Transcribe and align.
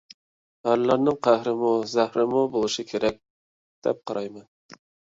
«ئەرلەرنىڭ 0.69 1.19
قەھرىمۇ، 1.27 1.75
زەھىرىمۇ 1.93 2.43
بولۇشى 2.57 2.89
كېرەك» 2.95 3.25
دەپ 3.89 4.07
قارايمەن. 4.09 4.53